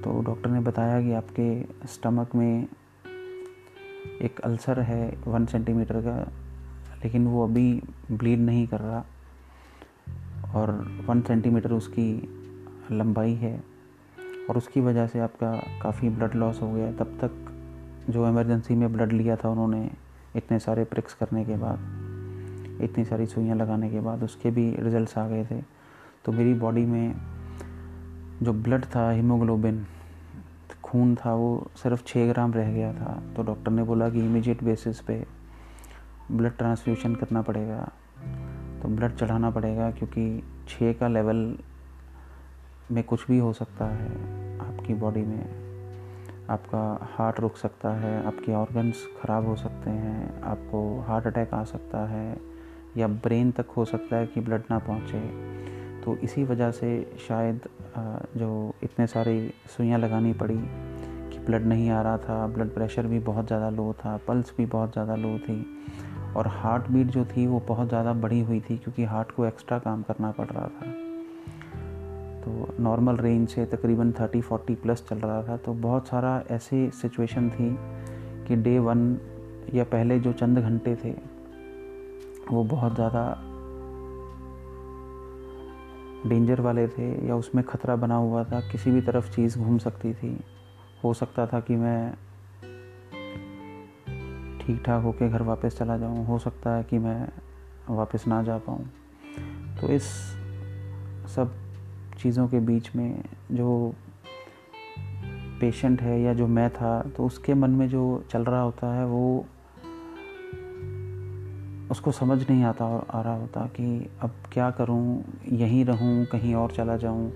तो 0.00 0.22
डॉक्टर 0.22 0.50
ने 0.50 0.60
बताया 0.60 1.02
कि 1.02 1.12
आपके 1.12 1.62
स्टमक 1.86 2.34
में 2.34 2.66
एक 4.22 4.40
अल्सर 4.40 4.80
है 4.80 5.18
वन 5.26 5.46
सेंटीमीटर 5.46 6.00
का, 6.00 6.32
लेकिन 7.04 7.26
वो 7.26 7.46
अभी 7.48 7.82
ब्लीड 8.12 8.40
नहीं 8.40 8.66
कर 8.66 8.80
रहा 8.80 9.04
और 10.54 10.70
वन 11.06 11.22
सेंटीमीटर 11.22 11.72
उसकी 11.72 12.28
लंबाई 12.92 13.34
है 13.34 13.64
और 14.50 14.56
उसकी 14.56 14.80
वजह 14.80 15.06
से 15.06 15.20
आपका 15.20 15.80
काफ़ी 15.82 16.08
ब्लड 16.08 16.34
लॉस 16.34 16.62
हो 16.62 16.72
गया। 16.72 16.92
तब 16.92 17.18
तक 17.24 17.48
जो 18.10 18.28
इमरजेंसी 18.28 18.74
में 18.74 18.92
ब्लड 18.92 19.12
लिया 19.12 19.36
था 19.36 19.48
उन्होंने 19.48 19.90
इतने 20.36 20.58
सारे 20.58 20.84
प्रिक्स 20.84 21.14
करने 21.14 21.44
के 21.44 21.56
बाद, 21.56 21.78
इतनी 22.82 23.04
सारी 23.04 23.26
सुइयाँ 23.26 23.56
लगाने 23.56 23.90
के 23.90 24.00
बाद 24.00 24.22
उसके 24.22 24.50
भी 24.50 24.76
रिजल्ट्स 24.78 25.18
आ 25.18 25.28
गए 25.28 25.44
थे। 25.44 25.62
तो 26.24 26.32
मेरी 26.32 26.54
बॉडी 26.54 26.86
में 26.86 27.14
जो 28.42 28.52
ब्लड 28.52 28.84
था 28.84 29.10
हीमोग्लोबिन 29.10 29.86
खून 30.84 31.14
था, 31.14 31.34
वो 31.34 31.70
सिर्फ़ 31.76 32.04
छः 32.06 32.32
ग्राम 32.32 32.52
रह 32.52 32.72
गया 32.72 32.92
था। 32.92 33.22
तो 33.36 33.42
डॉक्टर 33.42 33.70
ने 33.70 33.82
बोला 33.82 34.10
कि 34.10 34.18
इमीडिएट 34.18 34.64
बेसिस 34.64 35.00
पे 35.00 35.26
ब्लड 36.32 36.56
ट्रांसफ्यूशन 36.56 37.14
करना 37.14 37.42
पड़ेगा। 37.42 37.92
तो 38.82 38.88
ब्लड 38.88 39.16
चढ़ाना 39.16 39.50
पड़ेगा 39.50 39.90
क्योंकि 39.90 40.42
छः 40.68 40.92
का 40.92 41.08
लेवल 41.08 41.58
में 42.90 43.04
कुछ 43.04 43.26
भी 43.26 43.38
हो 43.38 43.52
सकता 43.52 43.84
है 43.84 44.08
आपकी 44.58 44.94
बॉडी 44.94 45.22
में। 45.22 45.61
आपका 46.52 47.08
हार्ट 47.12 47.40
रुक 47.40 47.56
सकता 47.56 47.90
है, 47.90 48.24
आपके 48.26 48.52
ऑर्गन्स 48.54 49.06
ख़राब 49.22 49.46
हो 49.46 49.56
सकते 49.56 49.90
हैं, 49.90 50.40
आपको 50.42 50.80
हार्ट 51.00 51.26
अटैक 51.26 51.54
आ 51.54 51.62
सकता 51.64 52.06
है, 52.08 52.36
या 52.96 53.06
ब्रेन 53.08 53.50
तक 53.50 53.66
हो 53.76 53.84
सकता 53.84 54.16
है 54.16 54.26
कि 54.26 54.40
ब्लड 54.40 54.62
ना 54.70 54.78
पहुँचे। 54.78 55.20
तो 56.02 56.16
इसी 56.18 56.44
वजह 56.44 56.70
से 56.70 56.90
शायद 57.28 57.68
जो 58.36 58.74
इतने 58.82 59.06
सारे 59.06 59.34
सुइयाँ 59.68 59.98
लगानी 59.98 60.32
पड़ी 60.32 60.56
कि 60.56 61.38
ब्लड 61.38 61.66
नहीं 61.66 61.90
आ 61.90 62.00
रहा 62.02 62.18
था 62.18 62.46
ब्लड 62.46 62.74
प्रेशर 62.74 63.06
भी 63.06 63.18
बहुत 63.20 63.46
ज़्यादा 63.46 63.68
लो 63.70 63.92
था 63.98 64.16
पल्स 64.28 64.52
भी 64.56 64.66
बहुत 64.66 64.92
ज़्यादा 64.92 65.16
लो 65.16 65.38
थी, 65.38 65.64
और 66.36 66.46
हार्ट 66.48 66.88
बीट 66.90 67.06
जो 67.06 67.24
थी 67.26 67.46
वो 67.46 67.60
बहुत 67.68 67.88
ज़्यादा 67.88 68.12
बढ़ी 68.14 68.40
हुई 68.40 68.60
थी, 68.60 68.76
क्योंकि 68.76 69.04
हार्ट 69.04 69.32
को 69.32 69.46
एक्स्ट्रा 69.46 69.78
काम 69.78 70.02
करना 70.02 70.30
पड़ 70.30 70.46
रहा 70.46 70.66
था। 70.66 71.01
तो 72.44 72.74
नॉर्मल 72.80 73.16
रेंज 73.16 73.48
से 73.48 73.64
तकरीबन 73.66 74.12
थर्टी 74.12 74.40
फोर्टी 74.40 74.74
प्लस 74.74 75.04
चल 75.08 75.18
रहा 75.18 75.42
था। 75.42 75.56
तो 75.56 75.72
बहुत 75.74 76.08
सारा 76.08 76.42
ऐसी 76.50 76.90
सिचुएशन 76.90 77.50
थी 77.50 77.76
कि 78.48 78.56
डे 78.56 78.78
वन 78.78 79.16
या 79.74 79.84
पहले 79.84 80.18
जो 80.20 80.32
चंद 80.32 80.58
घंटे 80.58 80.94
थे, 80.96 81.10
वो 82.50 82.64
बहुत 82.64 82.94
ज़्यादा 82.94 83.24
डेंजर 86.26 86.60
वाले 86.60 86.86
थे 86.88 87.28
या 87.28 87.36
उसमें 87.36 87.64
ख़तरा 87.64 87.96
बना 87.96 88.16
हुआ 88.16 88.44
था। 88.44 88.60
किसी 88.60 88.90
भी 88.90 89.00
तरफ़ 89.00 89.30
चीज़ 89.30 89.58
घूम 89.58 89.78
सकती 89.78 90.12
थी। 90.14 90.36
हो 91.04 91.14
सकता 91.14 91.46
था 91.46 91.60
कि 91.60 91.76
मैं 91.76 92.14
ठीक 94.60 94.82
ठाक 94.86 95.02
होके 95.02 95.28
घर 95.28 95.42
वापस 95.42 95.78
चला 95.78 95.96
जाऊँ। 95.96 96.24
हो 96.26 96.38
सकता 96.38 96.74
है 96.76 96.82
कि 96.82 96.98
मैं 96.98 97.28
वापस 97.88 98.26
ना 98.26 98.42
जा 98.42 98.58
पाऊँ। 98.58 98.84
तो 99.80 99.88
इस 99.88 100.02
सब 101.36 101.54
चीज़ों 102.22 102.46
के 102.48 102.60
बीच 102.60 102.90
में 102.96 103.22
जो 103.52 103.94
पेशेंट 105.60 106.02
है 106.02 106.20
या 106.20 106.34
जो 106.34 106.46
मैं 106.46 106.68
था 106.70 107.00
तो 107.16 107.26
उसके 107.26 107.54
मन 107.54 107.70
में 107.70 107.88
जो 107.88 108.24
चल 108.30 108.44
रहा 108.44 108.60
होता 108.60 108.94
है, 108.94 109.06
वो 109.06 109.44
उसको 111.90 112.12
समझ 112.12 112.38
नहीं 112.50 112.62
आता 112.64 112.84
आ 113.10 113.20
रहा 113.22 113.34
होता 113.34 113.66
कि 113.66 114.10
अब 114.20 114.34
क्या 114.52 114.70
करूँ, 114.70 115.24
यहीं 115.52 115.84
रहूँ, 115.84 116.24
कहीं 116.26 116.54
और 116.54 116.70
चला 116.70 116.96
जाऊँ। 116.96 117.30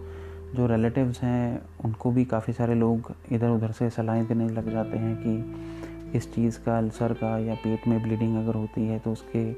जो 0.54 0.66
रिलेटिव्स 0.66 1.20
हैं, 1.22 1.60
उनको 1.84 2.10
भी 2.10 2.24
काफ़ी 2.24 2.52
सारे 2.52 2.74
लोग 2.74 3.12
इधर 3.32 3.48
उधर 3.48 3.72
से 3.72 3.90
सलाहें 3.90 4.26
देने 4.26 4.48
लग 4.48 4.70
जाते 4.72 4.98
हैं 4.98 5.16
कि 5.16 6.18
इस 6.18 6.34
चीज़ 6.34 6.58
का 6.60 6.78
अल्सर 6.78 7.12
का 7.12 7.36
या 7.38 7.54
पेट 7.54 7.86
में 7.88 8.02
ब्लीडिंग 8.02 8.36
अगर 8.36 8.54
होती 8.54 8.86
है 8.86 8.98
तो 8.98 9.12
उसके 9.12 9.50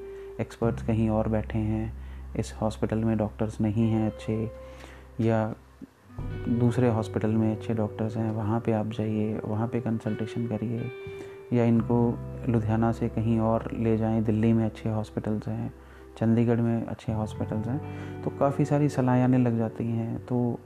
एक्सपर्ट्स 0.42 0.82
कहीं 0.82 1.08
और 1.10 1.28
बैठे 1.28 1.58
हैं। 1.58 1.92
इस 2.36 2.54
हॉस्पिटल 2.60 2.98
में 2.98 3.16
डॉक्टर्स 3.18 3.60
नहीं 3.60 3.90
हैं 3.90 4.06
अच्छे। 4.06 4.67
या 5.20 5.54
दूसरे 6.50 6.88
हॉस्पिटल 6.88 7.30
में 7.30 7.50
अच्छे 7.56 7.74
डॉक्टर्स 7.74 8.16
हैं, 8.16 8.30
वहाँ 8.30 8.60
पे 8.60 8.72
आप 8.72 8.90
जाइए, 8.90 9.38
वहाँ 9.44 9.68
पे 9.68 9.80
कंसल्टेशन 9.80 10.46
करिए, 10.46 10.90
या 11.52 11.64
इनको 11.64 11.98
लुधियाना 12.48 12.92
से 12.92 13.08
कहीं 13.08 13.38
और 13.40 13.70
ले 13.72 13.96
जाएँ, 13.96 14.22
दिल्ली 14.22 14.52
में 14.52 14.64
अच्छे 14.64 14.88
हॉस्पिटल्स 14.88 15.48
हैं, 15.48 15.72
चंडीगढ़ 16.18 16.60
में 16.60 16.86
अच्छे 16.86 17.12
हॉस्पिटल्स 17.12 17.66
हैं 17.66 18.22
तो 18.22 18.30
काफ़ी 18.30 18.64
सारी 18.64 18.88
सलाहें 18.88 19.22
आने 19.22 19.38
लग 19.38 19.58
जाती 19.58 19.84
हैं। 19.84 20.18
तो 20.26 20.58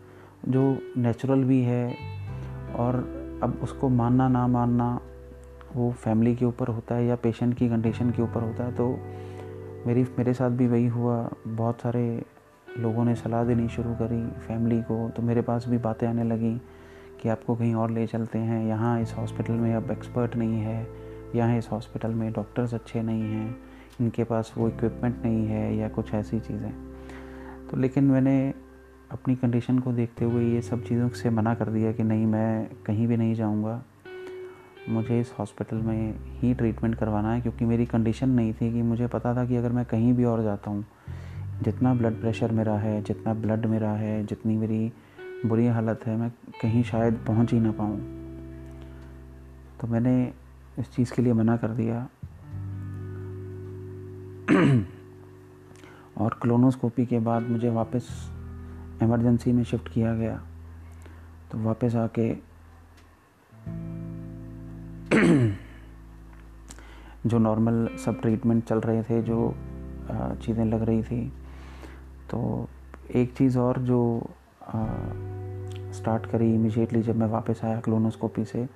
जो 0.49 0.63
नेचुरल 0.97 1.45
भी 1.45 1.61
है 1.63 1.87
और 2.77 2.97
अब 3.43 3.59
उसको 3.63 3.89
मानना 3.89 4.29
ना 4.29 4.47
मानना 4.47 4.99
वो 5.77 5.91
फैमिली 5.95 6.35
के 6.37 6.45
ऊपर 6.45 6.69
होता 6.69 6.95
है 6.95 7.07
या 7.07 7.17
पेशेंट 7.17 7.55
की 7.57 7.69
कंडीशन 7.69 8.11
के 8.11 8.23
ऊपर 8.23 8.43
होता 8.43 8.65
है 8.65 8.73
तो 8.73 8.89
मेरी, 9.87 10.03
मेरे 10.19 10.35
साथ 10.35 10.51
भी 10.51 10.67
वही 10.67 10.87
हुआ। 10.87 11.17
बहुत 11.47 11.81
सारे 11.81 12.23
लोगों 12.79 13.05
ने 13.05 13.15
सलाह 13.15 13.45
देनी 13.45 13.69
शुरू 13.69 13.95
करी 13.95 14.23
फैमिली 14.41 14.81
को 14.83 15.09
तो 15.17 15.23
मेरे 15.23 15.41
पास 15.43 15.65
भी 15.69 15.79
बातें 15.79 16.07
आने 16.07 16.25
लगी 16.25 16.55
कि 17.23 17.29
आपको 17.29 17.55
कहीं 17.57 17.75
और 17.75 17.91
ले 17.91 18.07
चलते 18.07 18.39
हैं। 18.39 18.65
यहाँ 18.67 19.01
इस 19.01 19.15
हॉस्पिटल 19.17 19.53
में 19.53 19.75
अब 19.75 19.91
एक्सपर्ट 19.91 20.37
नहीं 20.37 20.61
है, 20.61 20.87
यहाँ 21.35 21.59
इस 21.59 21.69
हॉस्पिटल 21.73 22.11
में 22.11 22.33
डॉक्टर्स 22.33 22.75
अच्छे 22.75 23.03
नहीं 23.03 23.23
हैं, 23.23 23.57
इनके 24.01 24.25
पास 24.25 24.53
वो 24.59 24.69
इक्विपमेंट 24.69 25.23
नहीं 25.25 25.47
है 25.47 25.77
या 25.77 25.89
कुछ 25.89 26.13
ऐसी 26.15 26.41
चीज़ें। 26.41 26.73
तो 27.71 27.77
लेकिन 27.77 28.05
मैंने 28.05 28.53
अपनी 29.11 29.35
कंडीशन 29.37 29.79
को 29.79 29.93
देखते 29.93 30.25
हुए 30.25 30.45
ये 30.45 30.63
सब 30.63 30.85
चीज़ों 30.85 31.09
से 31.11 31.31
मना 31.31 31.55
कर 31.55 31.69
दिया 31.69 31.93
कि 31.93 32.03
नहीं, 32.03 32.27
मैं 32.27 32.69
कहीं 32.87 33.07
भी 33.07 33.17
नहीं 33.17 33.35
जाऊँगा। 33.35 33.83
मुझे 34.89 35.21
इस 35.21 35.35
हॉस्पिटल 35.39 35.77
में 35.77 36.15
ही 36.41 36.55
ट्रीटमेंट 36.55 36.95
करवाना 36.95 37.33
है, 37.33 37.41
क्योंकि 37.41 37.65
मेरी 37.65 37.87
कंडीशन 37.87 38.29
नहीं 38.31 38.53
थी 38.53 38.73
कि 38.73 38.83
मुझे 38.83 39.07
पता 39.07 39.35
था 39.37 39.45
कि 39.47 39.57
अगर 39.57 39.73
मैं 39.73 39.85
कहीं 39.85 40.13
भी 40.15 40.25
और 40.25 40.43
जाता 40.43 40.71
हूँ 40.71 40.85
जितना 41.63 41.95
ब्लड 41.95 42.21
प्रेशर 42.21 42.53
मेरा 42.53 42.73
है, 42.73 43.03
जितना 43.03 43.35
ब्लड 43.35 43.67
मेरा 43.67 43.91
है, 43.91 44.27
जितनी 44.27 44.57
मेरी 44.57 44.93
बुरी 45.47 45.67
हालत 45.67 46.01
है, 46.07 46.17
मैं 46.17 46.31
कहीं 46.31 46.83
शायद 46.83 47.21
पहुँच 47.27 47.53
ही 47.53 47.61
ना 47.61 47.73
पाऊँ। 47.73 48.01
तो 49.81 49.89
मैंने 49.89 50.33
इस 50.79 50.95
चीज़ 50.95 51.13
के 51.13 51.23
लिए 51.23 51.33
मना 51.33 51.57
कर 51.57 51.69
दिया। 51.69 52.03
और 56.19 56.39
क्लोनोस्कोपी 56.43 57.07
के 57.07 57.19
बाद 57.19 57.43
मुझे 57.43 57.71
वापस 57.71 58.33
इमरजेंसी 59.03 59.53
में 59.53 59.65
शिफ्ट 59.65 59.93
किया 59.93 60.15
गया। 60.15 60.43
तो 61.53 61.59
वापस 61.59 61.95
आके 61.95 62.33
जो 67.27 67.39
नॉर्मल 67.39 67.89
सब 68.05 68.21
ट्रीटमेंट 68.21 68.65
चल 68.65 68.79
रहे 68.79 69.03
थे, 69.03 69.23
जो 69.23 69.55
चीज़ें 70.13 70.65
लग 70.65 70.83
रही 70.83 71.03
थी 71.03 71.33
तो 72.33 72.69
एक 73.15 73.33
चीज़ 73.37 73.59
और 73.59 73.79
जो 73.79 74.01
स्टार्ट 75.93 76.27
करी 76.27 76.55
इमिजिएटली 76.55 77.03
जब 77.03 77.17
मैं 77.17 77.27
वापस 77.27 77.61
आया 77.65 77.81
क्लोनोस्कोपी 77.81 78.45
से, 78.45 78.67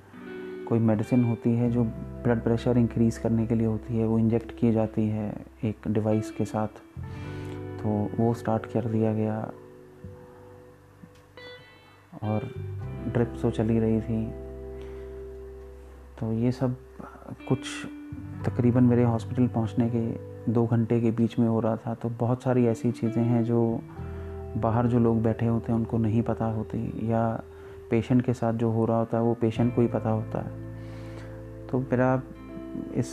कोई 0.68 0.78
मेडिसिन 0.78 1.24
होती 1.24 1.54
है 1.56 1.70
जो 1.70 1.84
ब्लड 1.84 2.42
प्रेशर 2.42 2.78
इंक्रीज़ 2.78 3.20
करने 3.20 3.46
के 3.46 3.54
लिए 3.54 3.66
होती 3.66 3.98
है, 3.98 4.06
वो 4.06 4.18
इंजेक्ट 4.18 4.58
की 4.58 4.72
जाती 4.72 5.08
है 5.08 5.32
एक 5.64 5.88
डिवाइस 5.88 6.30
के 6.30 6.44
साथ 6.44 6.68
तो 7.78 8.08
वो 8.20 8.34
स्टार्ट 8.34 8.66
कर 8.66 8.84
दिया 8.84 9.14
गया। 9.14 9.40
और 12.22 12.50
ड्रिप 13.14 13.34
तो 13.42 13.50
चली 13.50 13.78
रही 13.78 14.00
थी। 14.00 14.26
तो 16.20 16.32
ये 16.32 16.52
सब 16.52 16.76
कुछ 17.48 17.60
तकरीबन 18.46 18.84
मेरे 18.84 19.04
हॉस्पिटल 19.04 19.46
पहुँचने 19.48 19.90
के 19.94 20.35
दो 20.48 20.66
घंटे 20.66 21.00
के 21.00 21.10
बीच 21.10 21.38
में 21.38 21.48
हो 21.48 21.60
रहा 21.60 21.76
था 21.76 21.94
तो 21.94 22.08
बहुत 22.08 22.42
सारी 22.42 22.66
ऐसी 22.66 22.90
चीज़ें 22.92 23.22
हैं 23.22 23.44
जो 23.44 23.80
बाहर 24.56 24.86
जो 24.86 24.98
लोग 24.98 25.22
बैठे 25.22 25.46
होते 25.46 25.72
हैं, 25.72 25.78
उनको 25.78 25.98
नहीं 25.98 26.22
पता 26.22 26.44
होती 26.44 27.10
या 27.12 27.42
पेशेंट 27.90 28.22
के 28.22 28.34
साथ 28.34 28.52
जो 28.52 28.70
हो 28.70 28.84
रहा 28.84 28.98
होता 28.98 29.16
है, 29.16 29.22
वो 29.22 29.34
पेशेंट 29.34 29.74
को 29.74 29.80
ही 29.80 29.86
पता 29.86 30.10
होता 30.10 30.40
है। 30.40 31.66
तो 31.66 31.78
मेरा 31.80 32.22
इस 32.94 33.12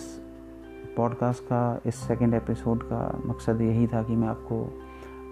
पॉडकास्ट 0.97 1.43
का, 1.43 1.81
इस 1.85 1.95
सेकंड 1.97 2.33
एपिसोड 2.33 2.83
का 2.83 3.21
मकसद 3.25 3.61
यही 3.61 3.87
था 3.87 4.03
कि 4.03 4.15
मैं 4.15 4.27
आपको 4.27 4.63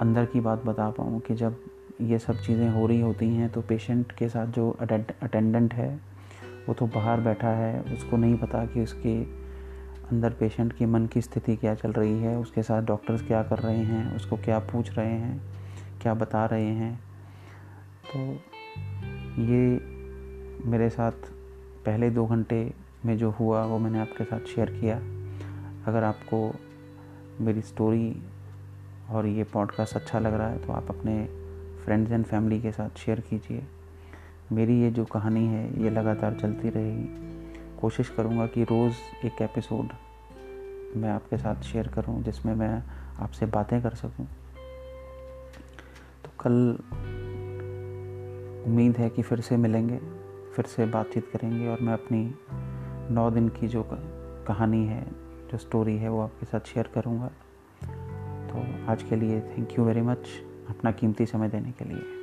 अंदर 0.01 0.25
की 0.25 0.39
बात 0.39 0.65
बता 0.65 0.89
पाऊँ 0.89 1.19
कि 1.19 1.35
जब 1.35 1.55
ये 2.01 2.19
सब 2.19 2.35
चीज़ें 2.35 2.69
हो 2.69 2.85
रही 2.87 3.01
होती 3.01 3.27
हैं 3.29 3.49
तो 3.49 3.61
पेशेंट 3.61 4.11
के 4.11 4.29
साथ 4.29 4.47
जो 4.47 4.69
अटेंडेंट 4.79 5.73
है, 5.73 5.99
वो 6.67 6.73
तो 6.73 6.85
बाहर 6.85 7.21
बैठा 7.21 7.49
है, 7.49 7.79
उसको 7.93 8.17
नहीं 8.17 8.37
पता 8.37 8.65
कि 8.65 8.83
उसके 8.83 9.40
अंदर 10.11 10.29
पेशेंट 10.29 10.73
की 10.73 10.85
मन 10.85 11.05
की 11.05 11.21
स्थिति 11.21 11.55
क्या 11.55 11.75
चल 11.75 11.91
रही 11.91 12.19
है, 12.19 12.37
उसके 12.37 12.63
साथ 12.63 12.81
डॉक्टर्स 12.81 13.21
क्या 13.21 13.43
कर 13.43 13.59
रहे 13.59 13.77
हैं, 13.77 14.15
उसको 14.15 14.37
क्या 14.37 14.59
पूछ 14.59 14.97
रहे 14.97 15.11
हैं, 15.11 15.41
क्या 16.01 16.13
बता 16.13 16.45
रहे 16.45 16.65
हैं। 16.65 16.99
तो 18.05 18.19
ये 19.41 19.81
मेरे 20.65 20.89
साथ 20.89 21.11
पहले 21.85 22.09
दो 22.09 22.25
घंटे 22.25 22.73
में 23.05 23.17
जो 23.17 23.29
हुआ, 23.29 23.63
वो 23.65 23.77
मैंने 23.77 23.99
आपके 23.99 24.23
साथ 24.23 24.39
शेयर 24.39 24.69
किया। 24.71 24.97
अगर 25.87 26.03
आपको 26.03 26.53
मेरी 27.43 27.61
स्टोरी 27.61 28.21
और 29.09 29.25
ये 29.25 29.43
पॉडकास्ट 29.43 29.95
अच्छा 29.95 30.19
लग 30.19 30.33
रहा 30.33 30.47
है 30.47 30.65
तो 30.65 30.73
आप 30.73 30.89
अपने 30.89 31.25
फ्रेंड्स 31.85 32.11
एंड 32.11 32.25
फैमिली 32.25 32.61
के 32.61 32.71
साथ 32.71 32.97
शेयर 32.97 33.19
कीजिए। 33.19 33.63
मेरी 34.51 34.81
ये 34.81 34.91
जो 34.91 35.05
कहानी 35.05 35.45
है, 35.47 35.83
ये 35.83 35.89
लगातार 35.89 36.33
चलती 36.33 36.69
रहेगी। 36.69 37.40
कोशिश 37.81 38.09
करूँगा 38.09 38.45
कि 38.47 38.63
रोज़ 38.63 39.25
एक 39.25 39.41
एपिसोड 39.41 39.89
मैं 40.95 41.09
आपके 41.09 41.37
साथ 41.37 41.61
शेयर 41.61 41.87
करूँ, 41.87 42.23
जिसमें 42.23 42.55
मैं 42.55 42.83
आपसे 43.19 43.45
बातें 43.45 43.81
कर 43.81 43.89
सकूँ। 43.89 44.25
तो 46.23 46.29
कल 46.39 46.77
उम्मीद 48.67 48.97
है 48.97 49.09
कि 49.09 49.21
फिर 49.21 49.41
से 49.41 49.57
मिलेंगे, 49.57 49.97
फिर 50.55 50.65
से 50.65 50.85
बातचीत 50.85 51.29
करेंगे, 51.33 51.67
और 51.67 51.81
मैं 51.81 51.93
अपनी 51.93 52.35
नौ 53.13 53.31
दिन 53.31 53.49
की 53.49 53.67
जो 53.67 53.85
कहानी 54.47 54.85
है, 54.85 55.05
जो 55.51 55.57
स्टोरी 55.57 55.97
है, 55.97 56.09
वो 56.09 56.21
आपके 56.21 56.45
साथ 56.45 56.59
शेयर 56.59 56.89
करूँगा। 56.95 57.27
तो 58.47 58.91
आज 58.91 59.03
के 59.03 59.15
लिए 59.15 59.41
थैंक 59.41 59.79
यू 59.79 59.85
वेरी 59.85 60.01
मच 60.01 60.27
अपना 60.69 60.91
कीमती 60.91 61.25
समय 61.25 61.49
देने 61.49 61.71
के 61.71 61.85
लिए। 61.85 62.20